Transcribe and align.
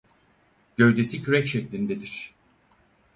Gövdesi 0.77 1.21
kürek 1.23 1.47
şeklindedir. 1.47 2.35